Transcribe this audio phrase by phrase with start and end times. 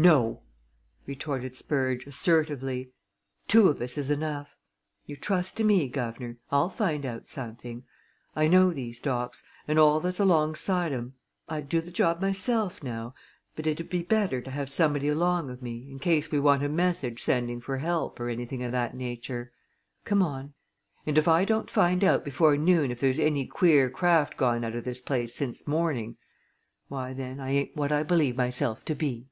[0.00, 0.42] "No!"
[1.06, 2.92] retorted Spurge, assertively.
[3.48, 4.54] "Two on us is enough.
[5.06, 7.82] You trust to me, guv'nor I'll find out something.
[8.36, 11.14] I know these docks and all that's alongside 'em.
[11.48, 13.16] I'd do the job myself, now
[13.56, 16.68] but it'll be better to have somebody along of me, in case we want a
[16.68, 19.50] message sending for help or anything of that nature.
[20.04, 20.54] Come on
[21.06, 24.76] and if I don't find out before noon if there's any queer craft gone out
[24.76, 25.02] o' this
[25.34, 26.18] since morning
[26.86, 29.26] why, then, I ain't what I believe myself to be."